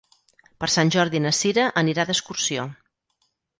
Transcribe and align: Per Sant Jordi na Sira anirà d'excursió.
Per 0.63 0.69
Sant 0.75 0.91
Jordi 0.95 1.21
na 1.27 1.35
Sira 1.41 1.67
anirà 1.83 2.07
d'excursió. 2.11 2.67